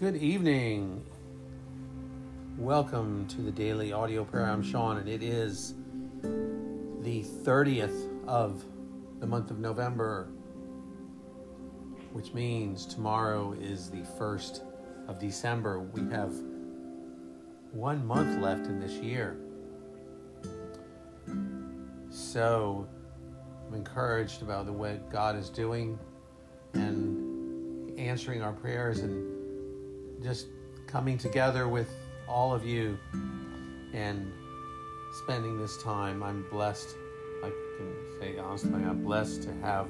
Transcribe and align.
Good 0.00 0.16
evening. 0.16 1.04
Welcome 2.56 3.26
to 3.26 3.42
the 3.42 3.50
daily 3.50 3.92
audio 3.92 4.24
prayer. 4.24 4.46
I'm 4.46 4.62
Sean, 4.62 4.96
and 4.96 5.06
it 5.06 5.22
is 5.22 5.74
the 6.22 7.22
30th 7.44 8.08
of 8.26 8.64
the 9.18 9.26
month 9.26 9.50
of 9.50 9.58
November, 9.58 10.28
which 12.14 12.32
means 12.32 12.86
tomorrow 12.86 13.52
is 13.60 13.90
the 13.90 14.00
1st 14.18 14.62
of 15.06 15.18
December. 15.18 15.80
We 15.80 16.10
have 16.10 16.32
one 17.72 18.06
month 18.06 18.40
left 18.40 18.64
in 18.68 18.80
this 18.80 18.92
year. 18.92 19.36
So 22.08 22.88
I'm 23.68 23.74
encouraged 23.74 24.40
about 24.40 24.64
the 24.64 24.72
way 24.72 24.98
God 25.12 25.36
is 25.36 25.50
doing 25.50 25.98
and 26.72 28.00
answering 28.00 28.40
our 28.40 28.54
prayers 28.54 29.00
and 29.00 29.39
just 30.22 30.48
coming 30.86 31.16
together 31.16 31.68
with 31.68 31.90
all 32.28 32.54
of 32.54 32.64
you 32.64 32.98
and 33.92 34.30
spending 35.24 35.58
this 35.58 35.82
time. 35.82 36.22
I'm 36.22 36.44
blessed. 36.50 36.96
I 37.42 37.50
can 37.76 37.94
say 38.20 38.38
honestly, 38.38 38.72
I'm 38.72 39.02
blessed 39.02 39.42
to 39.44 39.54
have 39.62 39.88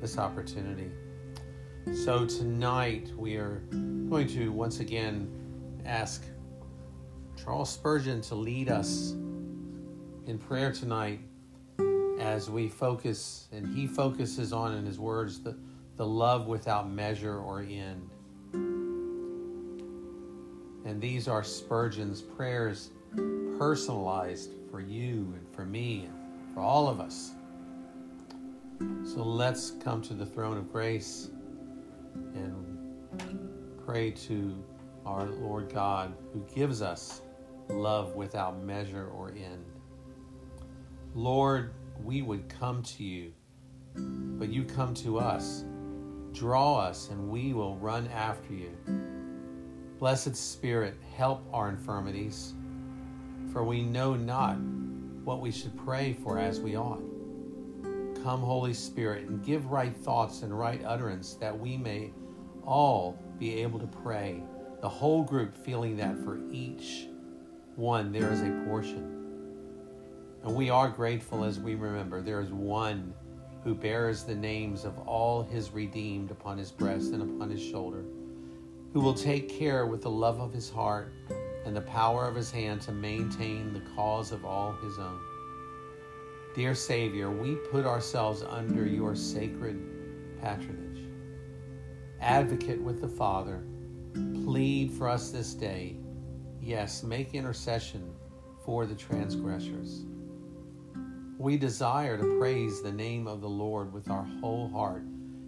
this 0.00 0.18
opportunity. 0.18 0.90
So 2.04 2.24
tonight 2.26 3.10
we 3.16 3.36
are 3.36 3.62
going 4.08 4.28
to 4.28 4.52
once 4.52 4.80
again 4.80 5.28
ask 5.84 6.24
Charles 7.42 7.70
Spurgeon 7.70 8.20
to 8.22 8.34
lead 8.34 8.68
us 8.68 9.12
in 10.26 10.38
prayer 10.38 10.72
tonight 10.72 11.20
as 12.20 12.48
we 12.48 12.68
focus 12.68 13.48
and 13.50 13.66
he 13.76 13.88
focuses 13.88 14.52
on 14.52 14.76
in 14.76 14.86
his 14.86 15.00
words 15.00 15.40
the, 15.40 15.56
the 15.96 16.06
love 16.06 16.46
without 16.46 16.88
measure 16.88 17.38
or 17.38 17.60
end. 17.60 18.08
And 20.84 21.00
these 21.00 21.28
are 21.28 21.42
Spurgeon's 21.42 22.20
prayers 22.22 22.90
personalized 23.58 24.50
for 24.70 24.80
you 24.80 25.34
and 25.36 25.46
for 25.54 25.64
me 25.64 26.06
and 26.06 26.54
for 26.54 26.60
all 26.60 26.88
of 26.88 27.00
us. 27.00 27.32
So 29.04 29.22
let's 29.22 29.72
come 29.82 30.02
to 30.02 30.14
the 30.14 30.26
throne 30.26 30.56
of 30.56 30.72
grace 30.72 31.30
and 32.34 32.96
pray 33.84 34.10
to 34.10 34.64
our 35.06 35.26
Lord 35.26 35.72
God 35.72 36.14
who 36.32 36.44
gives 36.54 36.82
us 36.82 37.22
love 37.68 38.14
without 38.14 38.62
measure 38.62 39.08
or 39.08 39.30
end. 39.30 39.64
Lord, 41.14 41.74
we 42.02 42.22
would 42.22 42.48
come 42.48 42.82
to 42.82 43.04
you, 43.04 43.32
but 43.94 44.48
you 44.48 44.64
come 44.64 44.94
to 44.94 45.18
us. 45.18 45.64
Draw 46.32 46.78
us, 46.78 47.10
and 47.10 47.28
we 47.28 47.52
will 47.52 47.76
run 47.76 48.08
after 48.08 48.54
you. 48.54 48.70
Blessed 50.02 50.34
Spirit, 50.34 50.96
help 51.16 51.46
our 51.52 51.68
infirmities, 51.68 52.54
for 53.52 53.62
we 53.62 53.82
know 53.82 54.16
not 54.16 54.56
what 55.22 55.40
we 55.40 55.52
should 55.52 55.78
pray 55.78 56.12
for 56.12 56.40
as 56.40 56.58
we 56.58 56.76
ought. 56.76 57.04
Come, 58.24 58.40
Holy 58.40 58.74
Spirit, 58.74 59.28
and 59.28 59.44
give 59.44 59.66
right 59.66 59.94
thoughts 59.94 60.42
and 60.42 60.58
right 60.58 60.82
utterance 60.84 61.34
that 61.34 61.56
we 61.56 61.76
may 61.76 62.10
all 62.66 63.16
be 63.38 63.62
able 63.62 63.78
to 63.78 63.86
pray, 63.86 64.42
the 64.80 64.88
whole 64.88 65.22
group 65.22 65.56
feeling 65.56 65.96
that 65.98 66.18
for 66.24 66.40
each 66.50 67.06
one 67.76 68.10
there 68.10 68.32
is 68.32 68.40
a 68.40 68.50
portion. 68.66 69.06
And 70.42 70.56
we 70.56 70.68
are 70.68 70.88
grateful 70.88 71.44
as 71.44 71.60
we 71.60 71.76
remember 71.76 72.20
there 72.20 72.40
is 72.40 72.50
one 72.50 73.14
who 73.62 73.72
bears 73.72 74.24
the 74.24 74.34
names 74.34 74.84
of 74.84 74.98
all 75.06 75.44
his 75.44 75.70
redeemed 75.70 76.32
upon 76.32 76.58
his 76.58 76.72
breast 76.72 77.12
and 77.12 77.22
upon 77.22 77.50
his 77.50 77.62
shoulder 77.62 78.02
who 78.92 79.00
will 79.00 79.14
take 79.14 79.48
care 79.48 79.86
with 79.86 80.02
the 80.02 80.10
love 80.10 80.40
of 80.40 80.52
his 80.52 80.68
heart 80.68 81.12
and 81.64 81.74
the 81.74 81.80
power 81.82 82.26
of 82.26 82.34
his 82.34 82.50
hand 82.50 82.80
to 82.82 82.92
maintain 82.92 83.72
the 83.72 83.82
cause 83.94 84.32
of 84.32 84.44
all 84.44 84.72
his 84.82 84.98
own. 84.98 85.20
Dear 86.54 86.74
Savior, 86.74 87.30
we 87.30 87.54
put 87.70 87.86
ourselves 87.86 88.42
under 88.42 88.86
your 88.86 89.14
sacred 89.16 89.80
patronage. 90.40 91.08
Advocate 92.20 92.80
with 92.82 93.00
the 93.00 93.08
Father, 93.08 93.64
plead 94.44 94.92
for 94.92 95.08
us 95.08 95.30
this 95.30 95.54
day. 95.54 95.96
Yes, 96.60 97.02
make 97.02 97.34
intercession 97.34 98.12
for 98.64 98.84
the 98.84 98.94
transgressors. 98.94 100.04
We 101.38 101.56
desire 101.56 102.18
to 102.18 102.38
praise 102.38 102.82
the 102.82 102.92
name 102.92 103.26
of 103.26 103.40
the 103.40 103.48
Lord 103.48 103.92
with 103.92 104.10
our 104.10 104.24
whole 104.40 104.68
heart, 104.68 105.02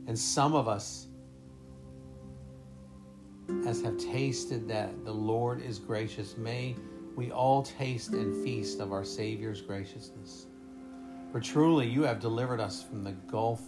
and 0.07 0.19
some 0.19 0.55
of 0.55 0.67
us 0.67 1.09
as 3.67 3.83
have 3.83 3.97
tasted 3.99 4.69
that 4.69 5.05
the 5.05 5.13
Lord 5.13 5.63
is 5.63 5.79
gracious, 5.79 6.37
may 6.37 6.77
we 7.17 7.31
all 7.31 7.63
taste 7.63 8.11
and 8.11 8.45
feast 8.45 8.81
of 8.81 8.93
our 8.93 9.05
Savior's 9.05 9.61
graciousness. 9.61 10.47
For 11.31 11.41
truly 11.41 11.87
you 11.87 12.03
have 12.03 12.21
delivered 12.21 12.61
us 12.61 12.83
from 12.83 13.05
the 13.05 13.13
gulf 13.13 13.61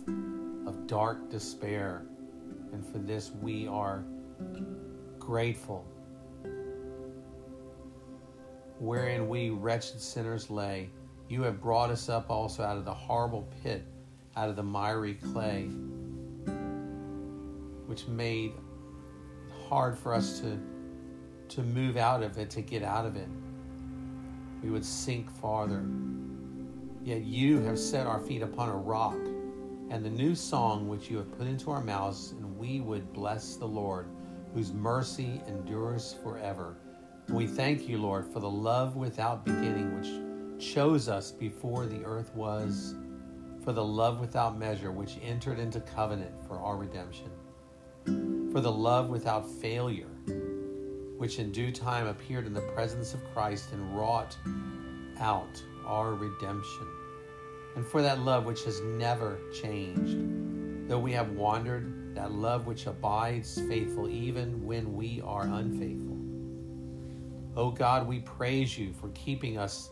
of 0.66 0.87
dark 0.87 1.31
despair, 1.31 2.06
and 2.72 2.87
for 2.87 2.98
this 2.98 3.32
we 3.41 3.66
are 3.66 4.04
grateful. 5.19 5.84
Wherein 8.78 9.28
we 9.28 9.50
wretched 9.50 10.00
sinners 10.00 10.50
lay, 10.50 10.91
you 11.28 11.43
have 11.43 11.60
brought 11.60 11.91
us 11.91 12.08
up 12.08 12.31
also 12.31 12.62
out 12.62 12.76
of 12.76 12.84
the 12.84 12.94
horrible 12.94 13.48
pit, 13.62 13.84
out 14.37 14.48
of 14.48 14.56
the 14.56 14.62
miry 14.62 15.14
clay, 15.14 15.70
which 17.87 18.06
made 18.06 18.53
hard 19.69 19.99
for 19.99 20.15
us 20.15 20.41
to 20.41 20.59
to 21.49 21.62
move 21.62 21.97
out 21.97 22.22
of 22.22 22.38
it, 22.38 22.50
to 22.50 22.60
get 22.60 22.82
out 22.82 23.06
of 23.06 23.16
it. 23.16 23.28
We 24.62 24.71
would 24.71 24.84
sink 24.84 25.31
farther. 25.31 25.84
Yet 27.04 27.22
you 27.22 27.60
have 27.60 27.78
set 27.78 28.06
our 28.06 28.19
feet 28.19 28.43
upon 28.43 28.69
a 28.69 28.76
rock, 28.76 29.16
and 29.91 30.05
the 30.05 30.10
new 30.10 30.34
song 30.34 30.88
which 30.88 31.09
you 31.09 31.19
have 31.19 31.38
put 31.38 31.47
into 31.47 31.71
our 31.71 31.81
mouths, 31.81 32.32
and 32.32 32.59
we 32.59 32.81
would 32.81 33.12
bless 33.12 33.55
the 33.55 33.66
Lord, 33.66 34.09
whose 34.55 34.72
mercy 34.72 35.41
endures 35.47 36.16
forever. 36.25 36.76
We 37.28 37.47
thank 37.47 37.88
you, 37.88 37.99
Lord, 37.99 38.26
for 38.26 38.41
the 38.41 38.50
love 38.50 38.97
without 38.97 39.44
beginning, 39.44 39.97
which 40.00 40.65
chose 40.75 41.09
us 41.09 41.31
before 41.31 41.87
the 41.87 42.05
earth 42.05 42.34
was, 42.34 42.97
for 43.62 43.72
the 43.72 43.84
love 43.84 44.19
without 44.21 44.59
measure, 44.59 44.91
which 44.91 45.19
entered 45.22 45.60
into 45.60 45.81
covenant 45.81 46.34
for 46.49 46.59
our 46.59 46.76
redemption 46.76 47.31
for 48.56 48.62
the 48.62 48.72
love 48.72 49.11
without 49.11 49.47
failure, 49.47 50.09
which 51.19 51.39
in 51.39 51.53
due 51.53 51.71
time 51.71 52.06
appeared 52.06 52.47
in 52.47 52.55
the 52.55 52.72
presence 52.72 53.12
of 53.12 53.22
Christ 53.34 53.72
and 53.72 53.94
wrought 53.94 54.34
out 55.21 55.62
our 55.84 56.15
redemption, 56.15 56.87
and 57.75 57.87
for 57.87 58.00
that 58.00 58.21
love 58.21 58.47
which 58.47 58.65
has 58.65 58.81
never 58.81 59.39
changed, 59.53 60.89
though 60.89 60.99
we 60.99 61.12
have 61.12 61.33
wandered, 61.33 62.15
that 62.15 62.33
love 62.33 62.67
which 62.67 62.87
abides 62.87 63.61
faithful 63.69 64.09
even 64.09 64.65
when 64.65 64.94
we 64.94 65.21
are 65.21 65.43
unfaithful. 65.43 66.17
O 67.61 67.67
oh 67.67 67.71
God, 67.71 68.09
we 68.09 68.21
praise 68.21 68.78
you 68.78 68.94
for 68.94 69.11
keeping 69.11 69.59
us 69.59 69.91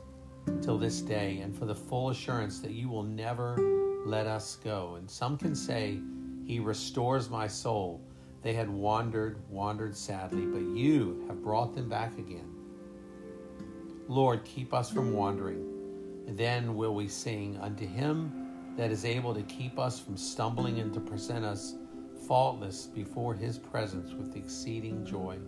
till 0.63 0.79
this 0.79 1.03
day 1.03 1.41
and 1.41 1.55
for 1.55 1.67
the 1.67 1.75
full 1.75 2.09
assurance 2.09 2.61
that 2.61 2.73
you 2.73 2.89
will 2.89 3.03
never 3.03 3.59
let 4.07 4.27
us 4.27 4.57
go. 4.65 4.95
And 4.95 5.11
some 5.11 5.37
can 5.37 5.55
say, 5.55 6.01
He 6.47 6.61
restores 6.61 7.29
my 7.29 7.47
soul. 7.47 8.01
They 8.45 8.53
had 8.53 8.69
wandered, 8.69 9.39
wandered 9.49 9.97
sadly, 9.97 10.45
but 10.45 10.61
you 10.61 11.25
have 11.29 11.43
brought 11.43 11.75
them 11.75 11.89
back 11.89 12.19
again. 12.19 12.55
Lord, 14.07 14.45
keep 14.45 14.75
us 14.75 14.91
from 14.91 15.15
wandering. 15.15 15.63
And 16.27 16.37
then 16.37 16.77
will 16.77 16.95
we 16.95 17.09
sing 17.09 17.59
unto 17.63 17.87
him 17.87 18.75
that 18.77 18.91
is 18.91 19.07
able 19.07 19.33
to 19.35 19.43
keep 19.45 19.79
us 19.79 19.99
from 19.99 20.19
stumbling 20.19 20.79
and 20.79 20.93
to 20.93 21.01
present 21.01 21.43
us 21.43 21.77
faultless 22.29 22.85
before 22.87 23.35
his 23.35 23.59
presence 23.59 24.13
with 24.13 24.37
exceeding 24.37 25.07
joy. 25.07 25.39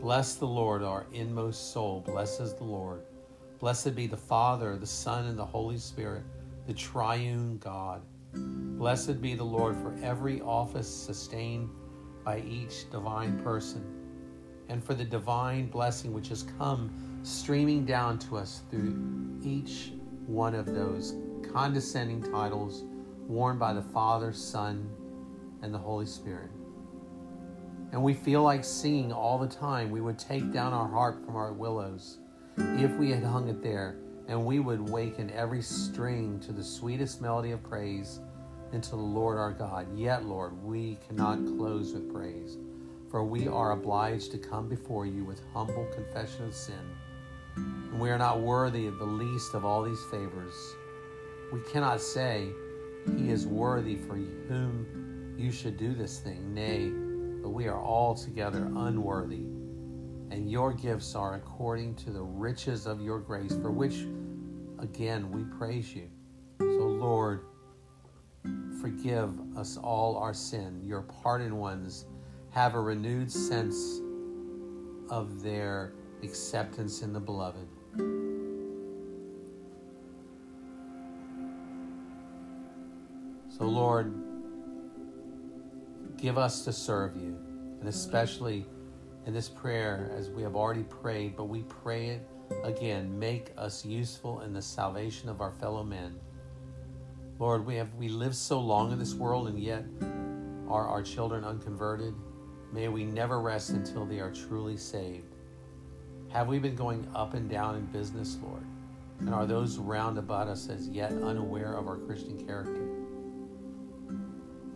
Bless 0.00 0.36
the 0.36 0.46
Lord, 0.46 0.82
our 0.82 1.04
inmost 1.12 1.74
soul 1.74 2.00
blesses 2.00 2.54
the 2.54 2.64
Lord. 2.64 3.02
Blessed 3.58 3.94
be 3.94 4.06
the 4.06 4.16
Father, 4.16 4.78
the 4.78 4.86
Son, 4.86 5.26
and 5.26 5.38
the 5.38 5.44
Holy 5.44 5.76
Spirit, 5.76 6.22
the 6.66 6.72
triune 6.72 7.58
God 7.58 8.00
Blessed 8.34 9.20
be 9.20 9.34
the 9.34 9.44
Lord 9.44 9.76
for 9.76 9.94
every 10.02 10.40
office 10.40 10.88
sustained 10.88 11.68
by 12.24 12.40
each 12.40 12.90
divine 12.90 13.38
person, 13.42 13.84
and 14.68 14.82
for 14.82 14.94
the 14.94 15.04
divine 15.04 15.66
blessing 15.68 16.12
which 16.12 16.28
has 16.28 16.44
come 16.58 16.90
streaming 17.22 17.84
down 17.84 18.18
to 18.18 18.36
us 18.36 18.62
through 18.70 19.40
each 19.42 19.92
one 20.26 20.54
of 20.54 20.66
those 20.66 21.14
condescending 21.52 22.22
titles 22.22 22.84
worn 23.26 23.58
by 23.58 23.72
the 23.72 23.82
Father, 23.82 24.32
Son, 24.32 24.90
and 25.62 25.72
the 25.72 25.78
Holy 25.78 26.06
Spirit. 26.06 26.50
And 27.92 28.02
we 28.02 28.12
feel 28.12 28.42
like 28.42 28.64
singing 28.64 29.12
all 29.12 29.38
the 29.38 29.46
time, 29.46 29.90
we 29.90 30.00
would 30.00 30.18
take 30.18 30.52
down 30.52 30.72
our 30.72 30.88
harp 30.88 31.24
from 31.24 31.36
our 31.36 31.52
willows 31.52 32.18
if 32.56 32.90
we 32.96 33.10
had 33.10 33.22
hung 33.22 33.48
it 33.48 33.62
there, 33.62 33.96
and 34.28 34.44
we 34.44 34.58
would 34.58 34.80
waken 34.90 35.30
every 35.30 35.62
string 35.62 36.40
to 36.40 36.52
the 36.52 36.64
sweetest 36.64 37.20
melody 37.20 37.50
of 37.52 37.62
praise 37.62 38.20
into 38.72 38.90
the 38.90 38.96
Lord 38.96 39.38
our 39.38 39.52
God. 39.52 39.86
Yet, 39.96 40.24
Lord, 40.24 40.62
we 40.64 40.98
cannot 41.06 41.44
close 41.56 41.92
with 41.92 42.12
praise. 42.12 42.58
for 43.10 43.22
we 43.24 43.46
are 43.46 43.72
obliged 43.72 44.32
to 44.32 44.38
come 44.38 44.68
before 44.68 45.06
you 45.06 45.24
with 45.24 45.40
humble 45.52 45.86
confession 45.94 46.46
of 46.46 46.54
sin. 46.54 46.74
And 47.56 48.00
we 48.00 48.10
are 48.10 48.18
not 48.18 48.40
worthy 48.40 48.88
of 48.88 48.98
the 48.98 49.04
least 49.04 49.54
of 49.54 49.64
all 49.64 49.84
these 49.84 50.02
favors. 50.10 50.54
We 51.52 51.60
cannot 51.72 52.00
say, 52.00 52.48
He 53.16 53.30
is 53.30 53.46
worthy 53.46 53.94
for 53.96 54.16
whom 54.16 55.34
you 55.38 55.52
should 55.52 55.76
do 55.76 55.94
this 55.94 56.18
thing. 56.18 56.52
Nay, 56.52 56.90
but 57.40 57.50
we 57.50 57.68
are 57.68 57.80
altogether 57.80 58.64
unworthy. 58.74 59.44
And 60.30 60.50
your 60.50 60.72
gifts 60.72 61.14
are 61.14 61.34
according 61.34 61.94
to 61.96 62.10
the 62.10 62.22
riches 62.22 62.86
of 62.86 63.00
your 63.00 63.20
grace, 63.20 63.52
for 63.52 63.70
which, 63.70 64.06
again, 64.78 65.30
we 65.30 65.44
praise 65.58 65.94
you. 65.94 66.08
So, 66.58 66.64
Lord, 66.64 67.44
forgive 68.80 69.30
us 69.56 69.76
all 69.76 70.16
our 70.16 70.34
sin. 70.34 70.80
Your 70.84 71.02
pardoned 71.02 71.56
ones 71.56 72.06
have 72.50 72.74
a 72.74 72.80
renewed 72.80 73.30
sense 73.30 74.00
of 75.10 75.42
their 75.42 75.92
acceptance 76.22 77.02
in 77.02 77.12
the 77.12 77.20
beloved. 77.20 77.68
So, 83.56 83.64
Lord, 83.64 84.12
give 86.16 86.38
us 86.38 86.64
to 86.64 86.72
serve 86.72 87.16
you, 87.16 87.38
and 87.78 87.88
especially 87.88 88.66
in 89.26 89.32
this 89.32 89.48
prayer, 89.48 90.10
as 90.16 90.30
we 90.30 90.42
have 90.42 90.56
already 90.56 90.82
prayed, 90.82 91.36
but 91.36 91.44
we 91.44 91.62
pray 91.62 92.08
it 92.08 92.28
again 92.62 93.18
make 93.18 93.52
us 93.56 93.84
useful 93.84 94.40
in 94.40 94.52
the 94.52 94.62
salvation 94.62 95.28
of 95.28 95.40
our 95.40 95.52
fellow 95.52 95.82
men. 95.82 96.18
Lord, 97.38 97.66
we 97.66 97.74
have 97.76 97.92
we 97.94 98.08
lived 98.08 98.36
so 98.36 98.60
long 98.60 98.92
in 98.92 98.98
this 98.98 99.14
world 99.14 99.48
and 99.48 99.58
yet 99.58 99.84
are 100.68 100.86
our 100.86 101.02
children 101.02 101.44
unconverted. 101.44 102.14
May 102.72 102.88
we 102.88 103.04
never 103.04 103.40
rest 103.40 103.70
until 103.70 104.04
they 104.04 104.20
are 104.20 104.30
truly 104.30 104.76
saved. 104.76 105.34
Have 106.30 106.48
we 106.48 106.58
been 106.58 106.74
going 106.74 107.08
up 107.14 107.34
and 107.34 107.48
down 107.48 107.76
in 107.76 107.86
business, 107.86 108.38
Lord? 108.42 108.64
And 109.20 109.32
are 109.32 109.46
those 109.46 109.78
round 109.78 110.18
about 110.18 110.48
us 110.48 110.68
as 110.68 110.88
yet 110.88 111.12
unaware 111.12 111.74
of 111.74 111.86
our 111.86 111.96
Christian 111.96 112.44
character? 112.44 112.88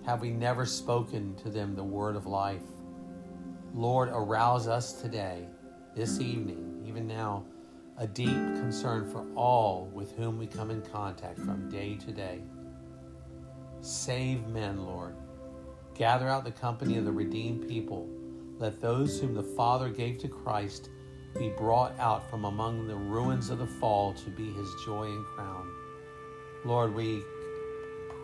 Have 0.06 0.20
we 0.20 0.30
never 0.30 0.64
spoken 0.64 1.34
to 1.42 1.50
them 1.50 1.74
the 1.74 1.82
word 1.84 2.16
of 2.16 2.26
life? 2.26 2.62
Lord, 3.78 4.08
arouse 4.08 4.66
us 4.66 4.92
today, 4.94 5.46
this 5.94 6.18
evening, 6.18 6.82
even 6.84 7.06
now, 7.06 7.44
a 7.96 8.08
deep 8.08 8.26
concern 8.26 9.08
for 9.08 9.24
all 9.36 9.88
with 9.94 10.16
whom 10.16 10.36
we 10.36 10.48
come 10.48 10.72
in 10.72 10.82
contact 10.82 11.38
from 11.38 11.70
day 11.70 11.94
to 11.94 12.10
day. 12.10 12.40
Save 13.80 14.48
men, 14.48 14.84
Lord. 14.84 15.14
Gather 15.94 16.26
out 16.26 16.42
the 16.42 16.50
company 16.50 16.98
of 16.98 17.04
the 17.04 17.12
redeemed 17.12 17.68
people. 17.68 18.08
Let 18.58 18.80
those 18.80 19.20
whom 19.20 19.32
the 19.32 19.44
Father 19.44 19.90
gave 19.90 20.18
to 20.18 20.28
Christ 20.28 20.90
be 21.38 21.50
brought 21.50 21.96
out 22.00 22.28
from 22.28 22.46
among 22.46 22.88
the 22.88 22.96
ruins 22.96 23.48
of 23.48 23.60
the 23.60 23.66
fall 23.68 24.12
to 24.12 24.30
be 24.30 24.52
his 24.54 24.68
joy 24.84 25.04
and 25.04 25.24
crown. 25.36 25.70
Lord, 26.64 26.96
we 26.96 27.22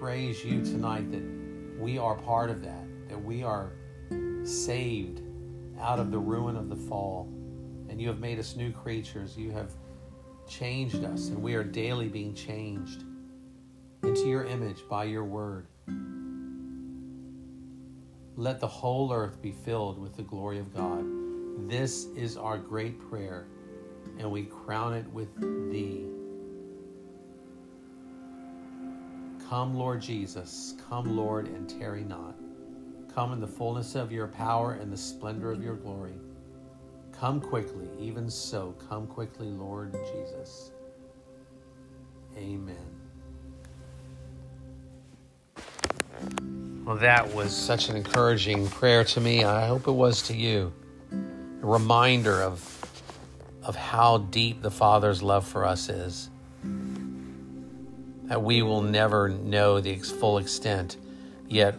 praise 0.00 0.44
you 0.44 0.64
tonight 0.64 1.12
that 1.12 1.78
we 1.78 1.96
are 1.96 2.16
part 2.16 2.50
of 2.50 2.60
that, 2.62 2.88
that 3.08 3.24
we 3.24 3.44
are 3.44 3.70
saved 4.42 5.20
out 5.84 6.00
of 6.00 6.10
the 6.10 6.18
ruin 6.18 6.56
of 6.56 6.68
the 6.70 6.76
fall 6.76 7.28
and 7.88 8.00
you 8.00 8.08
have 8.08 8.18
made 8.18 8.38
us 8.38 8.56
new 8.56 8.72
creatures. 8.72 9.36
You 9.36 9.52
have 9.52 9.70
changed 10.48 11.04
us, 11.04 11.28
and 11.28 11.42
we 11.42 11.54
are 11.54 11.62
daily 11.62 12.08
being 12.08 12.34
changed 12.34 13.04
into 14.02 14.26
your 14.26 14.44
image 14.44 14.82
by 14.88 15.04
your 15.04 15.24
word. 15.24 15.66
Let 18.36 18.58
the 18.58 18.66
whole 18.66 19.12
earth 19.12 19.40
be 19.40 19.52
filled 19.52 20.00
with 20.00 20.16
the 20.16 20.22
glory 20.22 20.58
of 20.58 20.74
God. 20.74 21.04
This 21.68 22.06
is 22.16 22.36
our 22.36 22.58
great 22.58 22.98
prayer, 23.08 23.46
and 24.18 24.30
we 24.30 24.44
crown 24.44 24.94
it 24.94 25.06
with 25.12 25.28
thee. 25.70 26.06
Come, 29.48 29.76
Lord 29.76 30.00
Jesus, 30.00 30.74
come, 30.88 31.16
Lord, 31.16 31.46
and 31.46 31.68
tarry 31.68 32.02
not. 32.02 32.34
Come 33.14 33.32
in 33.32 33.38
the 33.38 33.46
fullness 33.46 33.94
of 33.94 34.10
your 34.10 34.26
power 34.26 34.72
and 34.72 34.92
the 34.92 34.96
splendor 34.96 35.52
of 35.52 35.62
your 35.62 35.76
glory. 35.76 36.14
Come 37.12 37.40
quickly, 37.40 37.88
even 38.00 38.28
so, 38.28 38.74
come 38.88 39.06
quickly, 39.06 39.46
Lord 39.46 39.92
Jesus. 40.12 40.72
Amen. 42.36 42.74
Well, 46.84 46.96
that 46.96 47.32
was 47.32 47.56
such 47.56 47.88
an 47.88 47.96
encouraging 47.96 48.66
prayer 48.66 49.04
to 49.04 49.20
me. 49.20 49.44
I 49.44 49.68
hope 49.68 49.86
it 49.86 49.92
was 49.92 50.22
to 50.22 50.34
you. 50.34 50.72
A 51.12 51.66
reminder 51.66 52.42
of, 52.42 52.60
of 53.62 53.76
how 53.76 54.18
deep 54.18 54.60
the 54.60 54.72
Father's 54.72 55.22
love 55.22 55.46
for 55.46 55.64
us 55.64 55.88
is. 55.88 56.30
That 58.24 58.42
we 58.42 58.62
will 58.62 58.82
never 58.82 59.28
know 59.28 59.80
the 59.80 59.96
full 59.98 60.38
extent, 60.38 60.96
yet, 61.48 61.76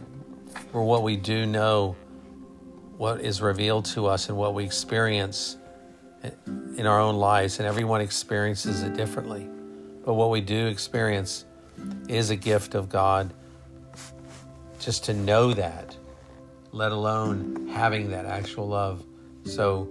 for 0.75 0.83
what 0.83 1.04
we 1.04 1.16
do 1.16 1.45
know, 1.45 1.95
what 2.98 3.22
is 3.22 3.42
revealed 3.42 3.86
to 3.86 4.07
us 4.07 4.27
and 4.27 4.38
what 4.38 4.54
we 4.54 4.66
experience 4.66 5.56
in 6.75 6.86
our 6.86 7.00
own 7.00 7.16
lives, 7.16 7.60
and 7.60 7.66
everyone 7.66 8.01
experiences 8.01 8.83
it 8.83 8.94
differently. 8.94 9.48
But 10.04 10.16
what 10.16 10.31
we 10.31 10.42
do 10.42 10.68
experience 10.68 11.45
is 12.10 12.30
a 12.30 12.36
gift 12.36 12.75
of 12.75 12.89
God. 12.89 13.33
Just 14.81 15.06
to 15.06 15.13
know 15.13 15.54
that, 15.54 15.95
let 16.74 16.92
alone 16.92 17.69
having 17.69 18.10
that 18.10 18.25
actual 18.25 18.68
love. 18.68 19.01
So 19.45 19.88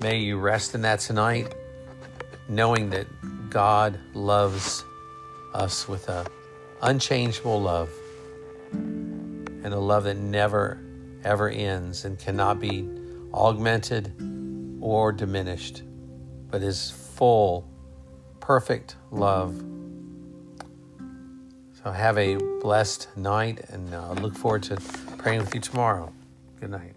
may 0.00 0.18
you 0.18 0.40
rest 0.40 0.74
in 0.74 0.82
that 0.82 0.98
tonight, 0.98 1.54
knowing 2.48 2.90
that 2.90 3.06
God 3.50 4.00
loves 4.14 4.84
us 5.54 5.86
with 5.86 6.08
a 6.08 6.26
unchangeable 6.82 7.62
love 7.62 7.88
and 9.64 9.74
a 9.74 9.78
love 9.78 10.04
that 10.04 10.16
never 10.16 10.80
ever 11.24 11.48
ends 11.48 12.04
and 12.04 12.18
cannot 12.18 12.60
be 12.60 12.88
augmented 13.32 14.14
or 14.80 15.10
diminished, 15.10 15.82
but 16.50 16.62
is 16.62 16.90
full, 16.90 17.66
perfect 18.40 18.96
love. 19.10 19.56
So 21.82 21.90
have 21.90 22.18
a 22.18 22.36
blessed 22.60 23.08
night 23.16 23.60
and 23.70 23.92
uh, 23.92 24.12
look 24.12 24.36
forward 24.36 24.62
to 24.64 24.76
praying 25.18 25.40
with 25.40 25.54
you 25.54 25.60
tomorrow. 25.60 26.12
Good 26.60 26.70
night. 26.70 26.93